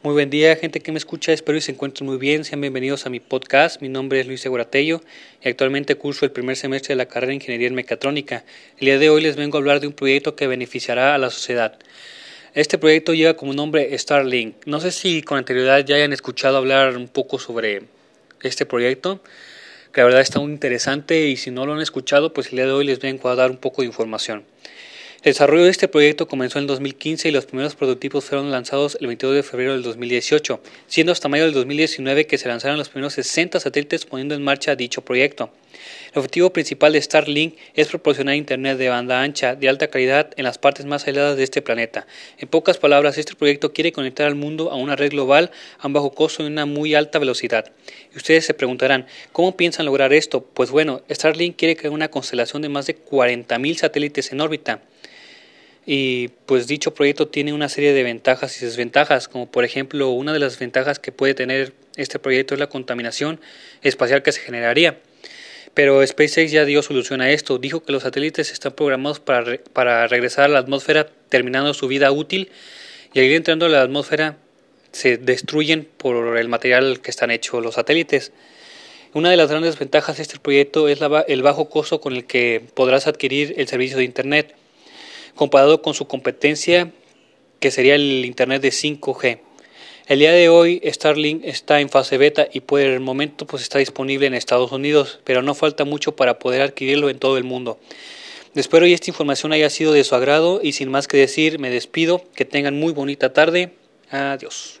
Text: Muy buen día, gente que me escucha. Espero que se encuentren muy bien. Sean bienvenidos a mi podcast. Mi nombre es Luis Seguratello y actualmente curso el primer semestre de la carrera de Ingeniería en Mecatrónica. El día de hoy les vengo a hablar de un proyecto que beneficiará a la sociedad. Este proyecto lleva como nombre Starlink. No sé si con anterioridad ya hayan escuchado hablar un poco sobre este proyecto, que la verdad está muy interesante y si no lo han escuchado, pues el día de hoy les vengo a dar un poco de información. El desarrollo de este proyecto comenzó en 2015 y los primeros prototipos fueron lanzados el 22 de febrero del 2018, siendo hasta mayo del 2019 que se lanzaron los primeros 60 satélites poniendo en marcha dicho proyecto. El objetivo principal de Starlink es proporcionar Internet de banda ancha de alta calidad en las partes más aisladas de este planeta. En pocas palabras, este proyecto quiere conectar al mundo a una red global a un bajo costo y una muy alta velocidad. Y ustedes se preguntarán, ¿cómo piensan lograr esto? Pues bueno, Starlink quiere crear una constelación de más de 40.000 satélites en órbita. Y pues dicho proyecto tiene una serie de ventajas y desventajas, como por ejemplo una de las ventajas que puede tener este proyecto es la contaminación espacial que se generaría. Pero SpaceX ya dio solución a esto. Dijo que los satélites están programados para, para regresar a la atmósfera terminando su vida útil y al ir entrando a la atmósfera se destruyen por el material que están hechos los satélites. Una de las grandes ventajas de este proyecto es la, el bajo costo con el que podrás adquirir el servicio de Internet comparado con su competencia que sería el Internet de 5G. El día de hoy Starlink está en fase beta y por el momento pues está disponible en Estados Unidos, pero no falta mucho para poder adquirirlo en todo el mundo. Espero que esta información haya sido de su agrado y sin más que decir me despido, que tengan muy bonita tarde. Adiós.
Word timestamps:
Muy 0.00 0.12
buen 0.12 0.30
día, 0.30 0.54
gente 0.54 0.78
que 0.78 0.92
me 0.92 0.98
escucha. 0.98 1.32
Espero 1.32 1.56
que 1.56 1.60
se 1.60 1.72
encuentren 1.72 2.06
muy 2.08 2.18
bien. 2.18 2.44
Sean 2.44 2.60
bienvenidos 2.60 3.04
a 3.04 3.10
mi 3.10 3.18
podcast. 3.18 3.82
Mi 3.82 3.88
nombre 3.88 4.20
es 4.20 4.28
Luis 4.28 4.40
Seguratello 4.40 5.00
y 5.42 5.48
actualmente 5.48 5.96
curso 5.96 6.24
el 6.24 6.30
primer 6.30 6.54
semestre 6.54 6.92
de 6.92 6.98
la 6.98 7.06
carrera 7.06 7.30
de 7.30 7.34
Ingeniería 7.34 7.66
en 7.66 7.74
Mecatrónica. 7.74 8.44
El 8.78 8.86
día 8.86 8.98
de 9.00 9.10
hoy 9.10 9.22
les 9.22 9.34
vengo 9.34 9.56
a 9.56 9.60
hablar 9.60 9.80
de 9.80 9.88
un 9.88 9.92
proyecto 9.92 10.36
que 10.36 10.46
beneficiará 10.46 11.16
a 11.16 11.18
la 11.18 11.30
sociedad. 11.30 11.80
Este 12.54 12.78
proyecto 12.78 13.12
lleva 13.12 13.34
como 13.34 13.52
nombre 13.54 13.98
Starlink. 13.98 14.54
No 14.66 14.78
sé 14.78 14.92
si 14.92 15.20
con 15.22 15.36
anterioridad 15.36 15.84
ya 15.84 15.96
hayan 15.96 16.12
escuchado 16.12 16.58
hablar 16.58 16.96
un 16.96 17.08
poco 17.08 17.40
sobre 17.40 17.82
este 18.40 18.66
proyecto, 18.66 19.20
que 19.92 20.00
la 20.02 20.04
verdad 20.04 20.20
está 20.20 20.38
muy 20.38 20.52
interesante 20.52 21.26
y 21.26 21.36
si 21.36 21.50
no 21.50 21.66
lo 21.66 21.72
han 21.72 21.80
escuchado, 21.80 22.32
pues 22.32 22.50
el 22.50 22.58
día 22.58 22.66
de 22.66 22.72
hoy 22.72 22.84
les 22.84 23.00
vengo 23.00 23.30
a 23.30 23.34
dar 23.34 23.50
un 23.50 23.56
poco 23.56 23.82
de 23.82 23.88
información. 23.88 24.44
El 25.20 25.32
desarrollo 25.32 25.64
de 25.64 25.70
este 25.70 25.88
proyecto 25.88 26.28
comenzó 26.28 26.60
en 26.60 26.68
2015 26.68 27.28
y 27.28 27.32
los 27.32 27.44
primeros 27.44 27.74
prototipos 27.74 28.24
fueron 28.24 28.52
lanzados 28.52 28.96
el 29.00 29.08
22 29.08 29.34
de 29.34 29.42
febrero 29.42 29.72
del 29.72 29.82
2018, 29.82 30.60
siendo 30.86 31.10
hasta 31.10 31.28
mayo 31.28 31.42
del 31.42 31.54
2019 31.54 32.28
que 32.28 32.38
se 32.38 32.46
lanzaron 32.46 32.78
los 32.78 32.88
primeros 32.88 33.14
60 33.14 33.58
satélites 33.58 34.06
poniendo 34.06 34.36
en 34.36 34.44
marcha 34.44 34.76
dicho 34.76 35.02
proyecto. 35.02 35.50
El 36.12 36.20
objetivo 36.20 36.52
principal 36.52 36.92
de 36.92 37.02
Starlink 37.02 37.56
es 37.74 37.88
proporcionar 37.88 38.36
Internet 38.36 38.78
de 38.78 38.90
banda 38.90 39.20
ancha 39.20 39.56
de 39.56 39.68
alta 39.68 39.88
calidad 39.88 40.30
en 40.36 40.44
las 40.44 40.58
partes 40.58 40.86
más 40.86 41.04
aisladas 41.08 41.36
de 41.36 41.42
este 41.42 41.62
planeta. 41.62 42.06
En 42.38 42.46
pocas 42.46 42.78
palabras, 42.78 43.18
este 43.18 43.34
proyecto 43.34 43.72
quiere 43.72 43.90
conectar 43.90 44.28
al 44.28 44.36
mundo 44.36 44.70
a 44.70 44.76
una 44.76 44.94
red 44.94 45.10
global 45.10 45.50
a 45.80 45.88
un 45.88 45.94
bajo 45.94 46.12
costo 46.12 46.44
y 46.44 46.46
una 46.46 46.64
muy 46.64 46.94
alta 46.94 47.18
velocidad. 47.18 47.72
Y 48.14 48.18
ustedes 48.18 48.46
se 48.46 48.54
preguntarán, 48.54 49.08
¿cómo 49.32 49.56
piensan 49.56 49.86
lograr 49.86 50.12
esto? 50.12 50.44
Pues 50.44 50.70
bueno, 50.70 51.02
Starlink 51.10 51.56
quiere 51.56 51.76
crear 51.76 51.92
una 51.92 52.08
constelación 52.08 52.62
de 52.62 52.68
más 52.68 52.86
de 52.86 52.96
40.000 53.04 53.76
satélites 53.78 54.30
en 54.30 54.40
órbita. 54.40 54.80
Y 55.90 56.28
pues 56.44 56.66
dicho 56.66 56.92
proyecto 56.92 57.28
tiene 57.28 57.54
una 57.54 57.70
serie 57.70 57.94
de 57.94 58.02
ventajas 58.02 58.60
y 58.60 58.66
desventajas, 58.66 59.26
como 59.26 59.50
por 59.50 59.64
ejemplo 59.64 60.10
una 60.10 60.34
de 60.34 60.38
las 60.38 60.58
ventajas 60.58 60.98
que 60.98 61.12
puede 61.12 61.32
tener 61.32 61.72
este 61.96 62.18
proyecto 62.18 62.52
es 62.52 62.60
la 62.60 62.66
contaminación 62.66 63.40
espacial 63.80 64.22
que 64.22 64.32
se 64.32 64.42
generaría. 64.42 64.98
Pero 65.72 66.06
SpaceX 66.06 66.52
ya 66.52 66.66
dio 66.66 66.82
solución 66.82 67.22
a 67.22 67.30
esto. 67.30 67.56
Dijo 67.56 67.82
que 67.82 67.92
los 67.92 68.02
satélites 68.02 68.52
están 68.52 68.72
programados 68.72 69.18
para, 69.18 69.56
para 69.72 70.06
regresar 70.08 70.44
a 70.44 70.48
la 70.48 70.58
atmósfera 70.58 71.08
terminando 71.30 71.72
su 71.72 71.88
vida 71.88 72.12
útil 72.12 72.50
y 73.14 73.20
al 73.20 73.24
ir 73.24 73.36
entrando 73.36 73.64
a 73.64 73.70
la 73.70 73.80
atmósfera 73.80 74.36
se 74.92 75.16
destruyen 75.16 75.88
por 75.96 76.36
el 76.36 76.48
material 76.48 77.00
que 77.00 77.10
están 77.10 77.30
hechos 77.30 77.64
los 77.64 77.76
satélites. 77.76 78.32
Una 79.14 79.30
de 79.30 79.38
las 79.38 79.48
grandes 79.48 79.78
ventajas 79.78 80.18
de 80.18 80.24
este 80.24 80.38
proyecto 80.38 80.86
es 80.86 81.00
la, 81.00 81.24
el 81.28 81.40
bajo 81.40 81.70
costo 81.70 81.98
con 82.02 82.14
el 82.14 82.26
que 82.26 82.62
podrás 82.74 83.06
adquirir 83.06 83.54
el 83.56 83.68
servicio 83.68 83.96
de 83.96 84.04
Internet 84.04 84.54
comparado 85.38 85.80
con 85.80 85.94
su 85.94 86.06
competencia 86.06 86.92
que 87.60 87.70
sería 87.70 87.94
el 87.94 88.24
Internet 88.24 88.60
de 88.60 88.70
5G. 88.70 89.38
El 90.06 90.18
día 90.18 90.32
de 90.32 90.48
hoy 90.48 90.80
Starlink 90.84 91.44
está 91.44 91.80
en 91.80 91.88
fase 91.88 92.18
beta 92.18 92.48
y 92.52 92.60
por 92.60 92.80
el 92.80 93.00
momento 93.00 93.46
pues 93.46 93.62
está 93.62 93.78
disponible 93.78 94.26
en 94.26 94.34
Estados 94.34 94.72
Unidos, 94.72 95.20
pero 95.24 95.42
no 95.42 95.54
falta 95.54 95.84
mucho 95.84 96.16
para 96.16 96.38
poder 96.38 96.62
adquirirlo 96.62 97.08
en 97.08 97.18
todo 97.18 97.38
el 97.38 97.44
mundo. 97.44 97.78
Espero 98.54 98.86
que 98.86 98.92
esta 98.92 99.10
información 99.10 99.52
haya 99.52 99.70
sido 99.70 99.92
de 99.92 100.04
su 100.04 100.14
agrado 100.14 100.60
y 100.62 100.72
sin 100.72 100.90
más 100.90 101.06
que 101.06 101.18
decir 101.18 101.58
me 101.58 101.70
despido, 101.70 102.22
que 102.34 102.44
tengan 102.44 102.78
muy 102.78 102.92
bonita 102.92 103.32
tarde. 103.32 103.70
Adiós. 104.10 104.80